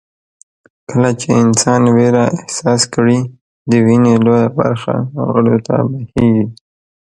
کله 0.89 1.09
چې 1.19 1.29
انسان 1.43 1.81
وېره 1.95 2.25
احساس 2.39 2.81
کړي 2.95 3.19
د 3.69 3.71
وينې 3.85 4.13
لويه 4.25 4.47
برخه 4.59 4.93
غړو 5.29 5.57
ته 5.67 5.75
بهېږي. 5.89 6.45